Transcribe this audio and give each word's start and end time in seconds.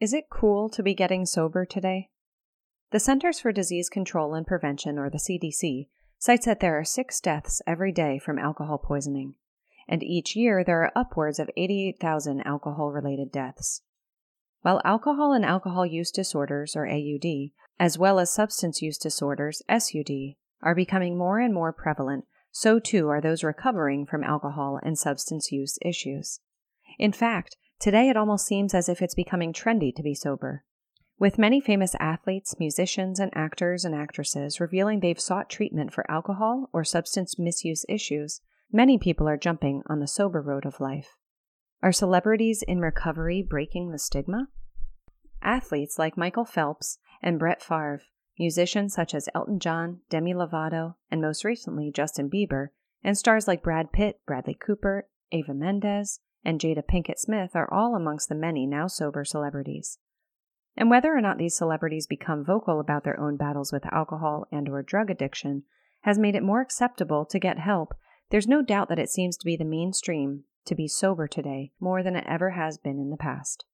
Is 0.00 0.14
it 0.14 0.30
cool 0.30 0.70
to 0.70 0.82
be 0.82 0.94
getting 0.94 1.26
sober 1.26 1.66
today? 1.66 2.08
The 2.90 2.98
Centers 2.98 3.38
for 3.38 3.52
Disease 3.52 3.90
Control 3.90 4.32
and 4.32 4.46
Prevention, 4.46 4.98
or 4.98 5.10
the 5.10 5.18
CDC, 5.18 5.88
cites 6.18 6.46
that 6.46 6.60
there 6.60 6.78
are 6.78 6.84
six 6.84 7.20
deaths 7.20 7.60
every 7.66 7.92
day 7.92 8.18
from 8.18 8.38
alcohol 8.38 8.78
poisoning, 8.78 9.34
and 9.86 10.02
each 10.02 10.34
year 10.34 10.64
there 10.64 10.82
are 10.82 10.92
upwards 10.96 11.38
of 11.38 11.50
88,000 11.54 12.40
alcohol 12.46 12.90
related 12.90 13.30
deaths. 13.30 13.82
While 14.62 14.80
alcohol 14.86 15.34
and 15.34 15.44
alcohol 15.44 15.84
use 15.84 16.10
disorders, 16.10 16.74
or 16.74 16.88
AUD, 16.88 17.50
as 17.78 17.98
well 17.98 18.18
as 18.18 18.32
substance 18.32 18.80
use 18.80 18.96
disorders, 18.96 19.60
SUD, 19.68 20.34
are 20.62 20.74
becoming 20.74 21.18
more 21.18 21.40
and 21.40 21.52
more 21.52 21.74
prevalent, 21.74 22.24
so 22.50 22.78
too 22.78 23.08
are 23.08 23.20
those 23.20 23.44
recovering 23.44 24.06
from 24.06 24.24
alcohol 24.24 24.80
and 24.82 24.98
substance 24.98 25.52
use 25.52 25.78
issues. 25.82 26.40
In 26.98 27.12
fact, 27.12 27.58
today 27.80 28.08
it 28.08 28.16
almost 28.16 28.46
seems 28.46 28.74
as 28.74 28.88
if 28.88 29.02
it's 29.02 29.14
becoming 29.14 29.52
trendy 29.52 29.94
to 29.94 30.02
be 30.02 30.14
sober. 30.14 30.64
With 31.18 31.38
many 31.38 31.60
famous 31.60 31.94
athletes, 32.00 32.56
musicians, 32.58 33.18
and 33.20 33.30
actors 33.34 33.84
and 33.84 33.94
actresses 33.94 34.60
revealing 34.60 35.00
they've 35.00 35.20
sought 35.20 35.50
treatment 35.50 35.92
for 35.92 36.10
alcohol 36.10 36.70
or 36.72 36.84
substance 36.84 37.38
misuse 37.38 37.84
issues, 37.88 38.40
many 38.72 38.98
people 38.98 39.28
are 39.28 39.36
jumping 39.36 39.82
on 39.86 40.00
the 40.00 40.06
sober 40.06 40.40
road 40.40 40.64
of 40.64 40.80
life. 40.80 41.16
Are 41.82 41.92
celebrities 41.92 42.62
in 42.66 42.80
recovery 42.80 43.42
breaking 43.42 43.90
the 43.90 43.98
stigma? 43.98 44.48
Athletes 45.42 45.98
like 45.98 46.16
Michael 46.16 46.44
Phelps 46.44 46.98
and 47.22 47.38
Brett 47.38 47.62
Favre, 47.62 48.02
musicians 48.38 48.94
such 48.94 49.14
as 49.14 49.28
Elton 49.34 49.58
John, 49.58 50.00
Demi 50.08 50.34
Lovato, 50.34 50.94
and 51.10 51.20
most 51.20 51.44
recently 51.44 51.90
Justin 51.90 52.30
Bieber, 52.30 52.68
and 53.02 53.16
stars 53.16 53.48
like 53.48 53.62
Brad 53.62 53.92
Pitt, 53.92 54.20
Bradley 54.26 54.54
Cooper, 54.54 55.08
Eva 55.30 55.54
Mendes, 55.54 56.20
and 56.44 56.60
Jada 56.60 56.82
Pinkett 56.86 57.18
Smith 57.18 57.54
are 57.54 57.72
all 57.72 57.94
amongst 57.94 58.28
the 58.28 58.34
many 58.34 58.66
now 58.66 58.86
sober 58.86 59.24
celebrities. 59.24 59.98
And 60.76 60.88
whether 60.88 61.14
or 61.14 61.20
not 61.20 61.38
these 61.38 61.56
celebrities 61.56 62.06
become 62.06 62.44
vocal 62.44 62.80
about 62.80 63.04
their 63.04 63.18
own 63.18 63.36
battles 63.36 63.72
with 63.72 63.92
alcohol 63.92 64.46
and 64.50 64.68
or 64.68 64.82
drug 64.82 65.10
addiction 65.10 65.64
has 66.02 66.18
made 66.18 66.34
it 66.34 66.42
more 66.42 66.60
acceptable 66.60 67.24
to 67.26 67.38
get 67.38 67.58
help, 67.58 67.94
there's 68.30 68.48
no 68.48 68.62
doubt 68.62 68.88
that 68.88 68.98
it 68.98 69.10
seems 69.10 69.36
to 69.36 69.44
be 69.44 69.56
the 69.56 69.64
mainstream 69.64 70.44
to 70.64 70.74
be 70.74 70.88
sober 70.88 71.26
today 71.26 71.72
more 71.80 72.02
than 72.02 72.16
it 72.16 72.24
ever 72.26 72.50
has 72.50 72.78
been 72.78 72.98
in 72.98 73.10
the 73.10 73.16
past. 73.16 73.64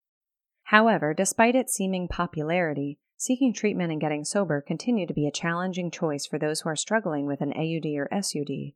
However, 0.65 1.15
despite 1.15 1.55
its 1.55 1.75
seeming 1.75 2.09
popularity, 2.09 2.99
seeking 3.17 3.53
treatment 3.53 3.93
and 3.93 4.01
getting 4.01 4.25
sober 4.25 4.61
continue 4.61 5.07
to 5.07 5.15
be 5.15 5.27
a 5.27 5.33
challenging 5.33 5.91
choice 5.91 6.27
for 6.27 6.39
those 6.39 6.61
who 6.63 6.69
are 6.69 6.77
struggling 6.77 7.27
with 7.27 7.41
an 7.41 7.53
AUD 7.53 7.87
or 7.97 8.09
SUD. 8.21 8.73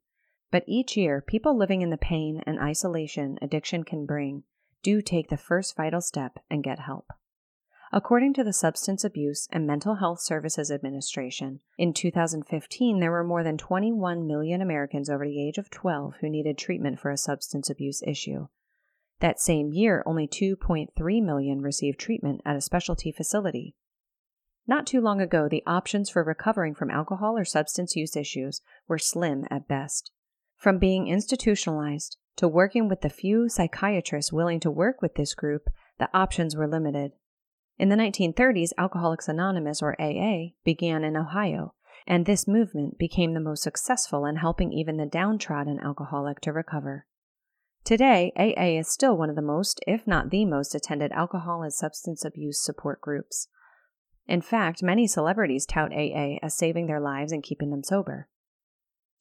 But 0.51 0.65
each 0.67 0.97
year, 0.97 1.21
people 1.21 1.57
living 1.57 1.83
in 1.83 1.91
the 1.91 1.97
pain 1.97 2.43
and 2.47 2.59
isolation 2.59 3.39
addiction 3.41 3.85
can 3.85 4.05
bring 4.05 4.45
do 4.83 5.03
take 5.03 5.29
the 5.29 5.37
first 5.37 5.77
vital 5.77 6.01
step 6.01 6.39
and 6.51 6.65
get 6.65 6.81
help. 6.81 7.13
According 7.93 8.35
to 8.35 8.45
the 8.45 8.53
Substance 8.53 9.05
Abuse 9.05 9.49
and 9.51 9.67
Mental 9.67 9.97
Health 9.97 10.21
Services 10.21 10.71
Administration, 10.71 11.61
in 11.77 11.93
2015 11.93 13.01
there 13.01 13.11
were 13.11 13.25
more 13.25 13.43
than 13.43 13.59
21 13.59 14.27
million 14.27 14.63
Americans 14.63 15.11
over 15.11 15.27
the 15.27 15.43
age 15.43 15.59
of 15.59 15.71
12 15.71 16.15
who 16.21 16.31
needed 16.31 16.57
treatment 16.57 17.01
for 17.01 17.11
a 17.11 17.17
substance 17.17 17.69
abuse 17.69 18.01
issue. 18.07 18.47
That 19.19 19.41
same 19.41 19.73
year, 19.73 20.03
only 20.07 20.27
2.3 20.27 21.23
million 21.23 21.61
received 21.63 21.99
treatment 21.99 22.41
at 22.47 22.57
a 22.57 22.61
specialty 22.61 23.13
facility. 23.13 23.75
Not 24.67 24.87
too 24.87 25.01
long 25.01 25.21
ago, 25.21 25.49
the 25.49 25.65
options 25.67 26.09
for 26.09 26.23
recovering 26.23 26.75
from 26.75 26.91
alcohol 26.91 27.37
or 27.37 27.45
substance 27.45 27.97
use 27.97 28.17
issues 28.17 28.63
were 28.87 28.99
slim 28.99 29.47
at 29.51 29.67
best. 29.67 30.13
From 30.61 30.77
being 30.77 31.09
institutionalized 31.09 32.19
to 32.37 32.47
working 32.47 32.87
with 32.87 33.01
the 33.01 33.09
few 33.09 33.49
psychiatrists 33.49 34.31
willing 34.31 34.61
to 34.61 34.71
work 34.71 35.01
with 35.01 35.15
this 35.15 35.33
group, 35.33 35.71
the 35.99 36.11
options 36.13 36.55
were 36.55 36.69
limited. 36.69 37.13
In 37.79 37.89
the 37.89 37.97
1930s, 37.97 38.73
Alcoholics 38.77 39.27
Anonymous, 39.27 39.81
or 39.81 39.99
AA, 39.99 40.53
began 40.63 41.03
in 41.03 41.17
Ohio, 41.17 41.73
and 42.07 42.27
this 42.27 42.47
movement 42.47 42.99
became 42.99 43.33
the 43.33 43.41
most 43.41 43.63
successful 43.63 44.27
in 44.27 44.37
helping 44.37 44.71
even 44.71 44.99
the 44.99 45.07
downtrodden 45.07 45.81
alcoholic 45.81 46.43
to 46.43 46.53
recover. 46.53 47.07
Today, 47.83 48.31
AA 48.37 48.79
is 48.79 48.93
still 48.93 49.17
one 49.17 49.31
of 49.31 49.37
the 49.37 49.41
most, 49.41 49.81
if 49.87 50.07
not 50.07 50.29
the 50.29 50.45
most, 50.45 50.75
attended 50.75 51.11
alcohol 51.13 51.63
and 51.63 51.73
substance 51.73 52.23
abuse 52.23 52.63
support 52.63 53.01
groups. 53.01 53.49
In 54.27 54.43
fact, 54.43 54.83
many 54.83 55.07
celebrities 55.07 55.65
tout 55.65 55.91
AA 55.91 56.37
as 56.43 56.55
saving 56.55 56.87
their 56.87 57.01
lives 57.01 57.33
and 57.33 57.43
keeping 57.43 57.71
them 57.71 57.83
sober. 57.83 58.29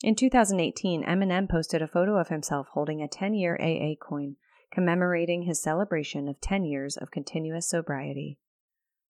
In 0.01 0.15
2018, 0.15 1.03
Eminem 1.03 1.49
posted 1.49 1.81
a 1.81 1.87
photo 1.87 2.17
of 2.17 2.29
himself 2.29 2.67
holding 2.71 3.01
a 3.01 3.07
10 3.07 3.33
year 3.33 3.57
AA 3.61 3.95
coin, 4.01 4.37
commemorating 4.71 5.41
his 5.41 5.61
celebration 5.61 6.29
of 6.29 6.39
10 6.39 6.63
years 6.63 6.95
of 6.95 7.11
continuous 7.11 7.67
sobriety. 7.67 8.37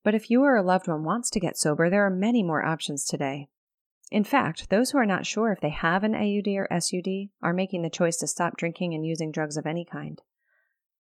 But 0.02 0.16
if 0.16 0.30
you 0.30 0.42
or 0.42 0.56
a 0.56 0.62
loved 0.62 0.88
one 0.88 1.04
wants 1.04 1.30
to 1.30 1.40
get 1.40 1.56
sober, 1.56 1.88
there 1.88 2.04
are 2.04 2.10
many 2.10 2.42
more 2.42 2.64
options 2.64 3.04
today. 3.04 3.48
In 4.10 4.24
fact, 4.24 4.70
those 4.70 4.90
who 4.90 4.98
are 4.98 5.06
not 5.06 5.26
sure 5.26 5.52
if 5.52 5.60
they 5.60 5.70
have 5.70 6.02
an 6.02 6.16
AUD 6.16 6.48
or 6.56 6.80
SUD 6.80 7.28
are 7.40 7.52
making 7.52 7.82
the 7.82 7.90
choice 7.90 8.16
to 8.16 8.26
stop 8.26 8.56
drinking 8.56 8.92
and 8.92 9.06
using 9.06 9.30
drugs 9.30 9.56
of 9.56 9.66
any 9.66 9.84
kind. 9.84 10.20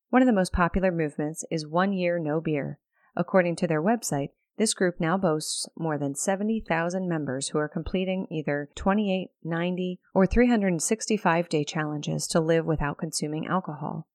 One 0.10 0.22
of 0.22 0.28
the 0.28 0.34
most 0.34 0.54
popular 0.54 0.92
movements 0.92 1.44
is 1.50 1.66
One 1.66 1.94
Year 1.94 2.20
No 2.20 2.40
Beer. 2.40 2.80
According 3.16 3.56
to 3.58 3.68
their 3.68 3.82
website, 3.82 4.30
this 4.60 4.74
group 4.74 5.00
now 5.00 5.18
boasts 5.18 5.70
more 5.78 5.98
than 5.98 6.14
70,000 6.14 7.08
members 7.08 7.48
who 7.48 7.58
are 7.58 7.70
completing 7.70 8.28
either 8.30 8.68
28, 8.76 9.30
90, 9.42 10.00
or 10.14 10.28
365 10.28 11.48
day 11.48 11.64
challenges 11.64 12.28
to 12.28 12.42
live 12.42 12.66
without 12.66 12.98
consuming 12.98 13.48
alcohol. 13.48 14.06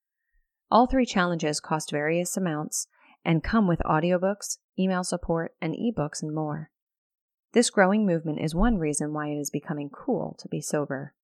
All 0.70 0.86
three 0.86 1.06
challenges 1.06 1.60
cost 1.60 1.90
various 1.90 2.36
amounts 2.36 2.88
and 3.24 3.42
come 3.42 3.66
with 3.66 3.80
audiobooks, 3.86 4.58
email 4.78 5.02
support, 5.02 5.52
and 5.62 5.74
ebooks 5.74 6.22
and 6.22 6.34
more. 6.34 6.70
This 7.54 7.70
growing 7.70 8.04
movement 8.04 8.38
is 8.38 8.54
one 8.54 8.76
reason 8.76 9.14
why 9.14 9.28
it 9.28 9.38
is 9.38 9.48
becoming 9.48 9.88
cool 9.88 10.36
to 10.40 10.48
be 10.48 10.60
sober. 10.60 11.14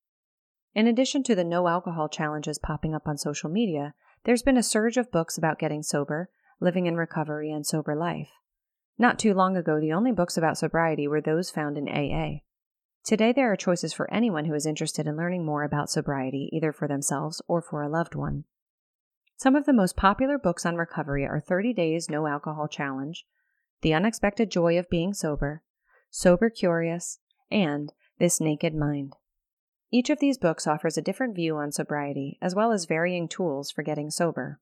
In 0.73 0.87
addition 0.87 1.21
to 1.23 1.35
the 1.35 1.43
no 1.43 1.67
alcohol 1.67 2.09
challenges 2.09 2.57
popping 2.57 2.95
up 2.95 3.07
on 3.07 3.19
social 3.19 3.51
media, 3.51 3.93
there's 4.23 4.41
been 4.41 4.57
a 4.57 4.63
surge 4.63 4.97
of 4.97 5.11
books 5.11 5.37
about 5.37 5.59
getting 5.59 5.83
sober, 5.83 6.31
living 6.59 6.87
in 6.87 6.95
recovery, 6.95 7.51
and 7.51 7.67
sober 7.67 7.95
life. 7.95 8.29
Not 9.01 9.17
too 9.17 9.33
long 9.33 9.57
ago, 9.57 9.79
the 9.79 9.93
only 9.93 10.11
books 10.11 10.37
about 10.37 10.59
sobriety 10.59 11.07
were 11.07 11.21
those 11.21 11.49
found 11.49 11.75
in 11.75 11.89
AA. 11.89 12.41
Today, 13.03 13.33
there 13.33 13.51
are 13.51 13.55
choices 13.55 13.93
for 13.93 14.07
anyone 14.13 14.45
who 14.45 14.53
is 14.53 14.67
interested 14.67 15.07
in 15.07 15.17
learning 15.17 15.43
more 15.43 15.63
about 15.63 15.89
sobriety, 15.89 16.51
either 16.53 16.71
for 16.71 16.87
themselves 16.87 17.41
or 17.47 17.63
for 17.63 17.81
a 17.81 17.89
loved 17.89 18.13
one. 18.13 18.43
Some 19.37 19.55
of 19.55 19.65
the 19.65 19.73
most 19.73 19.97
popular 19.97 20.37
books 20.37 20.67
on 20.67 20.75
recovery 20.75 21.25
are 21.25 21.39
30 21.39 21.73
Days 21.73 22.11
No 22.11 22.27
Alcohol 22.27 22.67
Challenge, 22.67 23.25
The 23.81 23.95
Unexpected 23.95 24.51
Joy 24.51 24.77
of 24.77 24.87
Being 24.87 25.15
Sober, 25.15 25.63
Sober 26.11 26.51
Curious, 26.51 27.17
and 27.49 27.93
This 28.19 28.39
Naked 28.39 28.75
Mind. 28.75 29.15
Each 29.91 30.11
of 30.11 30.19
these 30.19 30.37
books 30.37 30.67
offers 30.67 30.95
a 30.95 31.01
different 31.01 31.33
view 31.35 31.57
on 31.57 31.71
sobriety, 31.71 32.37
as 32.39 32.53
well 32.53 32.71
as 32.71 32.85
varying 32.85 33.27
tools 33.27 33.71
for 33.71 33.81
getting 33.81 34.11
sober. 34.11 34.59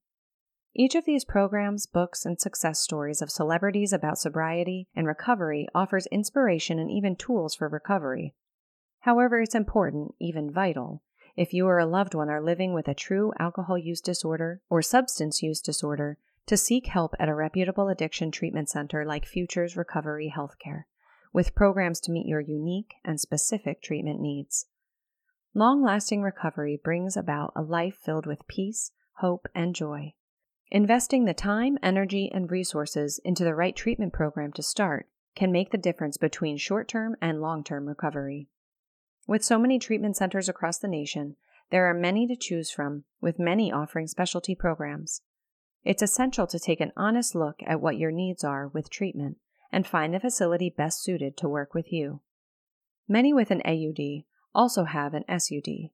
Each 0.76 0.96
of 0.96 1.06
these 1.06 1.26
programs, 1.26 1.88
books, 1.88 2.26
and 2.26 2.40
success 2.40 2.80
stories 2.80 3.22
of 3.22 3.32
celebrities 3.32 3.92
about 3.92 4.20
sobriety 4.20 4.88
and 4.96 5.08
recovery 5.08 5.68
offers 5.74 6.06
inspiration 6.08 6.80
and 6.80 6.92
even 6.92 7.16
tools 7.16 7.56
for 7.56 7.68
recovery. 7.68 8.36
However, 9.00 9.42
it's 9.42 9.56
important, 9.56 10.14
even 10.20 10.52
vital, 10.52 11.02
if 11.36 11.54
you 11.54 11.68
or 11.68 11.80
a 11.80 11.86
loved 11.86 12.14
one 12.14 12.30
are 12.30 12.42
living 12.42 12.74
with 12.74 12.88
a 12.88 12.94
true 12.94 13.32
alcohol 13.40 13.78
use 13.78 14.02
disorder 14.02 14.62
or 14.70 14.82
substance 14.82 15.42
use 15.42 15.62
disorder, 15.62 16.18
to 16.46 16.58
seek 16.58 16.88
help 16.88 17.16
at 17.20 17.30
a 17.30 17.36
reputable 17.36 17.88
addiction 17.90 18.32
treatment 18.32 18.70
center 18.70 19.06
like 19.06 19.26
Futures 19.26 19.78
Recovery 19.78 20.34
Healthcare, 20.36 20.84
with 21.32 21.56
programs 21.56 22.00
to 22.02 22.12
meet 22.12 22.28
your 22.28 22.42
unique 22.42 22.96
and 23.06 23.22
specific 23.22 23.82
treatment 23.82 24.20
needs. 24.20 24.66
Long 25.54 25.82
lasting 25.84 26.22
recovery 26.22 26.80
brings 26.84 27.16
about 27.16 27.54
a 27.56 27.62
life 27.62 27.96
filled 27.96 28.26
with 28.26 28.48
peace, 28.48 28.92
hope, 29.14 29.48
and 29.56 29.76
joy. 29.76 30.14
Investing 30.72 31.26
the 31.26 31.34
time, 31.34 31.80
energy, 31.82 32.30
and 32.32 32.52
resources 32.52 33.20
into 33.24 33.44
the 33.44 33.56
right 33.56 33.76
treatment 33.76 34.14
program 34.14 34.52
to 34.54 34.62
start 34.62 35.08
can 35.36 35.52
make 35.52 35.72
the 35.72 35.80
difference 35.80 36.18
between 36.18 36.58
short 36.58 36.88
term 36.88 37.16
and 37.20 37.42
long 37.42 37.64
term 37.64 37.88
recovery. 37.88 38.50
With 39.26 39.44
so 39.44 39.58
many 39.58 39.80
treatment 39.80 40.16
centers 40.16 40.48
across 40.48 40.78
the 40.78 40.88
nation, 40.88 41.38
there 41.72 41.88
are 41.90 41.94
many 41.94 42.28
to 42.28 42.36
choose 42.36 42.70
from, 42.70 43.06
with 43.20 43.40
many 43.40 43.72
offering 43.72 44.08
specialty 44.08 44.54
programs. 44.54 45.22
It's 45.84 46.04
essential 46.04 46.46
to 46.48 46.60
take 46.60 46.82
an 46.82 46.92
honest 46.96 47.34
look 47.34 47.62
at 47.66 47.82
what 47.82 47.98
your 47.98 48.12
needs 48.12 48.44
are 48.44 48.68
with 48.68 48.92
treatment 48.92 49.38
and 49.72 49.88
find 49.88 50.14
the 50.14 50.20
facility 50.20 50.70
best 50.70 51.02
suited 51.02 51.36
to 51.38 51.50
work 51.50 51.74
with 51.74 51.92
you. 51.92 52.22
Many 53.08 53.34
with 53.34 53.50
an 53.50 53.64
AUD 53.66 54.24
also 54.54 54.84
have 54.84 55.16
an 55.16 55.24
SUD. 55.40 55.90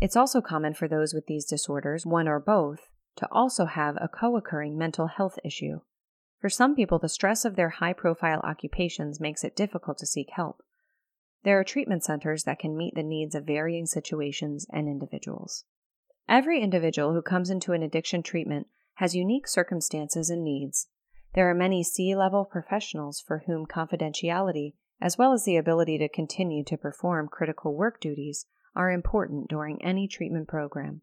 It's 0.00 0.16
also 0.16 0.40
common 0.40 0.72
for 0.72 0.88
those 0.88 1.12
with 1.12 1.26
these 1.26 1.44
disorders, 1.44 2.06
one 2.06 2.28
or 2.28 2.40
both, 2.40 2.90
to 3.16 3.28
also 3.30 3.66
have 3.66 3.96
a 4.00 4.08
co 4.08 4.36
occurring 4.36 4.76
mental 4.76 5.06
health 5.06 5.38
issue. 5.44 5.80
For 6.40 6.48
some 6.50 6.74
people, 6.74 6.98
the 6.98 7.08
stress 7.08 7.44
of 7.44 7.56
their 7.56 7.70
high 7.70 7.92
profile 7.92 8.40
occupations 8.44 9.20
makes 9.20 9.44
it 9.44 9.56
difficult 9.56 9.98
to 9.98 10.06
seek 10.06 10.30
help. 10.30 10.62
There 11.42 11.58
are 11.58 11.64
treatment 11.64 12.04
centers 12.04 12.44
that 12.44 12.58
can 12.58 12.76
meet 12.76 12.94
the 12.94 13.02
needs 13.02 13.34
of 13.34 13.44
varying 13.44 13.86
situations 13.86 14.66
and 14.70 14.88
individuals. 14.88 15.64
Every 16.28 16.60
individual 16.60 17.12
who 17.12 17.22
comes 17.22 17.50
into 17.50 17.72
an 17.72 17.82
addiction 17.82 18.22
treatment 18.22 18.66
has 18.94 19.14
unique 19.14 19.46
circumstances 19.46 20.30
and 20.30 20.42
needs. 20.42 20.88
There 21.34 21.50
are 21.50 21.54
many 21.54 21.82
C 21.82 22.14
level 22.14 22.44
professionals 22.44 23.20
for 23.20 23.44
whom 23.46 23.66
confidentiality, 23.66 24.74
as 25.00 25.18
well 25.18 25.32
as 25.32 25.44
the 25.44 25.56
ability 25.56 25.98
to 25.98 26.08
continue 26.08 26.64
to 26.64 26.76
perform 26.76 27.28
critical 27.28 27.74
work 27.74 28.00
duties, 28.00 28.46
are 28.74 28.90
important 28.90 29.48
during 29.48 29.82
any 29.82 30.08
treatment 30.08 30.48
program. 30.48 31.02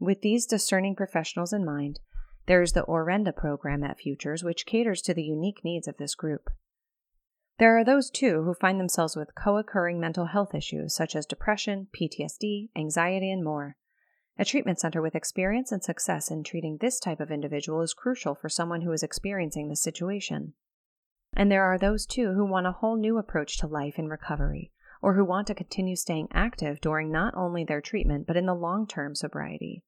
With 0.00 0.22
these 0.22 0.46
discerning 0.46 0.96
professionals 0.96 1.52
in 1.52 1.62
mind, 1.62 2.00
there 2.46 2.62
is 2.62 2.72
the 2.72 2.84
Orenda 2.84 3.36
program 3.36 3.84
at 3.84 3.98
Futures, 3.98 4.42
which 4.42 4.64
caters 4.64 5.02
to 5.02 5.12
the 5.12 5.22
unique 5.22 5.62
needs 5.62 5.86
of 5.86 5.98
this 5.98 6.14
group. 6.14 6.48
There 7.58 7.76
are 7.76 7.84
those, 7.84 8.08
too, 8.08 8.42
who 8.44 8.54
find 8.54 8.80
themselves 8.80 9.14
with 9.14 9.34
co 9.34 9.58
occurring 9.58 10.00
mental 10.00 10.24
health 10.24 10.54
issues 10.54 10.94
such 10.94 11.14
as 11.14 11.26
depression, 11.26 11.88
PTSD, 11.92 12.70
anxiety, 12.74 13.30
and 13.30 13.44
more. 13.44 13.76
A 14.38 14.44
treatment 14.46 14.80
center 14.80 15.02
with 15.02 15.14
experience 15.14 15.70
and 15.70 15.84
success 15.84 16.30
in 16.30 16.44
treating 16.44 16.78
this 16.78 16.98
type 16.98 17.20
of 17.20 17.30
individual 17.30 17.82
is 17.82 17.92
crucial 17.92 18.34
for 18.34 18.48
someone 18.48 18.80
who 18.80 18.92
is 18.92 19.02
experiencing 19.02 19.68
this 19.68 19.82
situation. 19.82 20.54
And 21.34 21.52
there 21.52 21.64
are 21.64 21.78
those, 21.78 22.06
too, 22.06 22.32
who 22.32 22.46
want 22.46 22.66
a 22.66 22.72
whole 22.72 22.96
new 22.96 23.18
approach 23.18 23.58
to 23.58 23.66
life 23.66 23.98
and 23.98 24.08
recovery, 24.08 24.72
or 25.02 25.12
who 25.12 25.26
want 25.26 25.46
to 25.48 25.54
continue 25.54 25.94
staying 25.94 26.28
active 26.32 26.80
during 26.80 27.12
not 27.12 27.34
only 27.36 27.64
their 27.64 27.82
treatment 27.82 28.26
but 28.26 28.38
in 28.38 28.46
the 28.46 28.54
long 28.54 28.86
term 28.86 29.14
sobriety. 29.14 29.84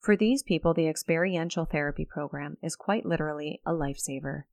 For 0.00 0.16
these 0.16 0.42
people, 0.42 0.74
the 0.74 0.88
experiential 0.88 1.64
therapy 1.64 2.04
program 2.04 2.56
is 2.62 2.76
quite 2.76 3.04
literally 3.04 3.60
a 3.66 3.72
lifesaver. 3.72 4.44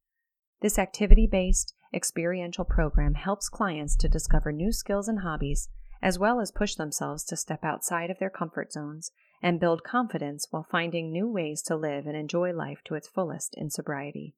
This 0.62 0.80
activity 0.80 1.28
based, 1.28 1.74
experiential 1.94 2.66
program 2.66 3.14
helps 3.14 3.50
clients 3.50 3.96
to 3.98 4.10
discover 4.10 4.52
new 4.52 4.72
skills 4.72 5.08
and 5.08 5.20
hobbies, 5.20 5.70
as 6.02 6.20
well 6.20 6.40
as 6.40 6.52
push 6.52 6.76
themselves 6.76 7.24
to 7.26 7.38
step 7.38 7.64
outside 7.64 8.10
of 8.10 8.20
their 8.20 8.30
comfort 8.30 8.72
zones 8.72 9.12
and 9.42 9.60
build 9.60 9.84
confidence 9.84 10.48
while 10.50 10.68
finding 10.70 11.12
new 11.12 11.28
ways 11.28 11.62
to 11.62 11.76
live 11.76 12.06
and 12.08 12.18
enjoy 12.18 12.52
life 12.52 12.80
to 12.86 12.96
its 12.96 13.08
fullest 13.08 13.54
in 13.56 13.70
sobriety. 13.70 14.34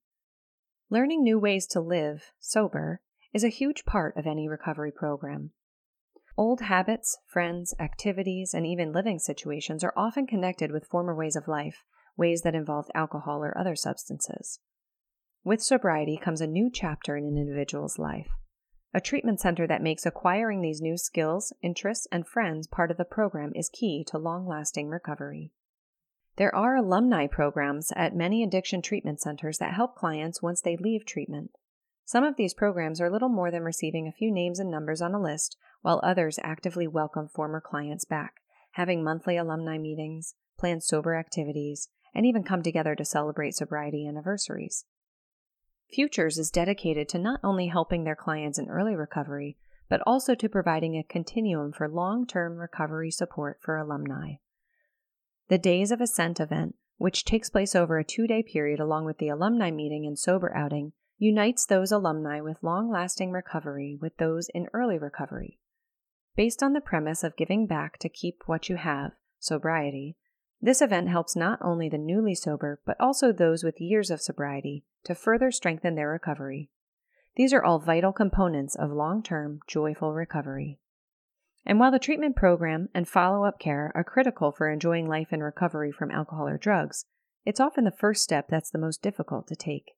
Learning 0.89 1.23
new 1.23 1.39
ways 1.39 1.65
to 1.67 1.79
live 1.79 2.31
sober 2.39 3.01
is 3.33 3.43
a 3.43 3.49
huge 3.49 3.85
part 3.85 4.15
of 4.17 4.25
any 4.25 4.47
recovery 4.47 4.91
program. 4.91 5.51
Old 6.37 6.61
habits, 6.61 7.17
friends, 7.25 7.73
activities, 7.79 8.53
and 8.53 8.63
even 8.63 8.91
living 8.91 9.17
situations 9.17 9.83
are 9.83 9.93
often 9.97 10.27
connected 10.27 10.71
with 10.71 10.85
former 10.85 11.15
ways 11.15 11.35
of 11.35 11.47
life, 11.47 11.83
ways 12.15 12.43
that 12.43 12.53
involved 12.53 12.91
alcohol 12.93 13.43
or 13.43 13.57
other 13.57 13.75
substances. 13.75 14.59
With 15.43 15.63
sobriety 15.63 16.15
comes 16.15 16.39
a 16.39 16.47
new 16.47 16.69
chapter 16.71 17.17
in 17.17 17.25
an 17.25 17.37
individual's 17.37 17.97
life. 17.97 18.27
A 18.93 19.01
treatment 19.01 19.39
center 19.39 19.65
that 19.65 19.81
makes 19.81 20.05
acquiring 20.05 20.61
these 20.61 20.79
new 20.79 20.95
skills, 20.95 21.53
interests, 21.63 22.07
and 22.11 22.27
friends 22.27 22.67
part 22.67 22.91
of 22.91 22.97
the 22.97 23.05
program 23.05 23.51
is 23.55 23.69
key 23.69 24.05
to 24.07 24.19
long 24.19 24.47
lasting 24.47 24.89
recovery. 24.89 25.51
There 26.35 26.53
are 26.53 26.75
alumni 26.75 27.25
programs 27.25 27.91
at 27.95 28.15
many 28.15 28.43
addiction 28.43 28.83
treatment 28.83 29.21
centers 29.21 29.57
that 29.57 29.73
help 29.73 29.95
clients 29.95 30.41
once 30.41 30.61
they 30.61 30.77
leave 30.77 31.03
treatment. 31.03 31.51
Some 32.05 32.23
of 32.23 32.37
these 32.37 32.53
programs 32.53 33.01
are 33.01 33.09
little 33.09 33.27
more 33.27 33.49
than 33.49 33.63
receiving 33.63 34.07
a 34.07 34.13
few 34.13 34.31
names 34.31 34.59
and 34.59 34.69
numbers 34.69 35.01
on 35.01 35.13
a 35.13 35.21
list, 35.21 35.57
while 35.87 36.01
others 36.03 36.37
actively 36.43 36.85
welcome 36.85 37.29
former 37.29 37.61
clients 37.61 38.03
back, 38.03 38.41
having 38.71 39.01
monthly 39.01 39.37
alumni 39.37 39.77
meetings, 39.77 40.35
plan 40.59 40.81
sober 40.81 41.15
activities, 41.15 41.87
and 42.13 42.25
even 42.25 42.43
come 42.43 42.61
together 42.61 42.93
to 42.93 43.05
celebrate 43.05 43.55
sobriety 43.55 44.05
anniversaries. 44.05 44.83
Futures 45.89 46.37
is 46.37 46.51
dedicated 46.51 47.07
to 47.07 47.17
not 47.17 47.39
only 47.41 47.67
helping 47.67 48.03
their 48.03 48.17
clients 48.17 48.59
in 48.59 48.67
early 48.67 48.97
recovery, 48.97 49.55
but 49.87 50.01
also 50.05 50.35
to 50.35 50.49
providing 50.49 50.97
a 50.97 51.03
continuum 51.03 51.71
for 51.71 51.87
long 51.87 52.27
term 52.27 52.57
recovery 52.57 53.09
support 53.09 53.57
for 53.61 53.77
alumni. 53.77 54.33
The 55.47 55.57
Days 55.57 55.89
of 55.91 56.01
Ascent 56.01 56.41
event, 56.41 56.75
which 56.97 57.23
takes 57.23 57.49
place 57.49 57.77
over 57.77 57.97
a 57.97 58.03
two 58.03 58.27
day 58.27 58.43
period 58.43 58.81
along 58.81 59.05
with 59.05 59.19
the 59.19 59.29
alumni 59.29 59.71
meeting 59.71 60.05
and 60.05 60.19
sober 60.19 60.53
outing, 60.53 60.91
unites 61.17 61.65
those 61.65 61.93
alumni 61.93 62.41
with 62.41 62.61
long 62.61 62.91
lasting 62.91 63.31
recovery 63.31 63.97
with 64.01 64.17
those 64.17 64.49
in 64.53 64.67
early 64.73 64.97
recovery. 64.97 65.57
Based 66.37 66.61
on 66.61 66.73
the 66.73 66.81
premise 66.81 67.23
of 67.23 67.35
giving 67.35 67.65
back 67.65 67.97
to 67.97 68.07
keep 68.07 68.43
what 68.45 68.69
you 68.69 68.75
have, 68.75 69.13
sobriety, 69.39 70.17
this 70.61 70.83
event 70.83 71.09
helps 71.09 71.35
not 71.35 71.57
only 71.63 71.89
the 71.89 71.97
newly 71.97 72.35
sober, 72.35 72.79
but 72.85 72.95
also 72.99 73.31
those 73.31 73.63
with 73.63 73.81
years 73.81 74.11
of 74.11 74.21
sobriety 74.21 74.85
to 75.03 75.15
further 75.15 75.49
strengthen 75.49 75.95
their 75.95 76.09
recovery. 76.09 76.69
These 77.35 77.53
are 77.53 77.63
all 77.63 77.79
vital 77.79 78.13
components 78.13 78.75
of 78.75 78.91
long 78.91 79.23
term, 79.23 79.61
joyful 79.65 80.13
recovery. 80.13 80.77
And 81.65 81.79
while 81.79 81.89
the 81.89 81.97
treatment 81.97 82.35
program 82.35 82.89
and 82.93 83.07
follow 83.07 83.43
up 83.43 83.59
care 83.59 83.91
are 83.95 84.03
critical 84.03 84.51
for 84.51 84.69
enjoying 84.69 85.09
life 85.09 85.33
in 85.33 85.41
recovery 85.41 85.91
from 85.91 86.11
alcohol 86.11 86.47
or 86.47 86.59
drugs, 86.59 87.05
it's 87.45 87.59
often 87.59 87.83
the 87.83 87.89
first 87.91 88.23
step 88.23 88.47
that's 88.47 88.69
the 88.69 88.77
most 88.77 89.01
difficult 89.01 89.47
to 89.47 89.55
take. 89.55 89.93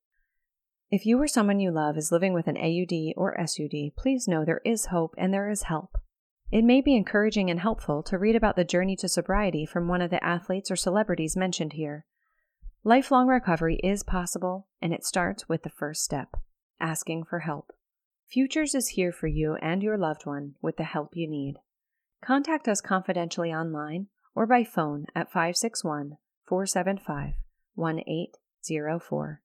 If 0.89 1.05
you 1.05 1.21
or 1.21 1.27
someone 1.27 1.59
you 1.59 1.71
love 1.71 1.97
is 1.97 2.13
living 2.13 2.31
with 2.31 2.47
an 2.47 2.57
AUD 2.57 3.13
or 3.17 3.35
SUD, 3.45 3.91
please 3.97 4.25
know 4.25 4.45
there 4.45 4.61
is 4.63 4.85
hope 4.85 5.15
and 5.17 5.33
there 5.33 5.49
is 5.49 5.63
help. 5.63 5.97
It 6.51 6.63
may 6.63 6.81
be 6.81 6.95
encouraging 6.95 7.51
and 7.51 7.59
helpful 7.59 8.01
to 8.03 8.17
read 8.17 8.35
about 8.35 8.55
the 8.55 8.63
journey 8.63 8.95
to 8.97 9.07
sobriety 9.07 9.65
from 9.65 9.87
one 9.87 10.01
of 10.01 10.09
the 10.09 10.23
athletes 10.23 10.71
or 10.71 10.75
celebrities 10.75 11.37
mentioned 11.37 11.73
here. 11.73 12.05
Lifelong 12.83 13.27
recovery 13.27 13.75
is 13.83 14.03
possible, 14.03 14.67
and 14.81 14.93
it 14.93 15.05
starts 15.05 15.47
with 15.47 15.63
the 15.63 15.69
first 15.69 16.03
step 16.03 16.37
asking 16.79 17.25
for 17.25 17.39
help. 17.39 17.71
Futures 18.27 18.73
is 18.73 18.89
here 18.89 19.11
for 19.11 19.27
you 19.27 19.55
and 19.55 19.83
your 19.83 19.97
loved 19.97 20.25
one 20.25 20.55
with 20.61 20.77
the 20.77 20.83
help 20.83 21.15
you 21.15 21.27
need. 21.27 21.55
Contact 22.21 22.67
us 22.67 22.81
confidentially 22.81 23.51
online 23.51 24.07
or 24.33 24.45
by 24.45 24.63
phone 24.63 25.05
at 25.15 25.27
561 25.27 26.17
475 26.47 27.33
1804. 27.75 29.41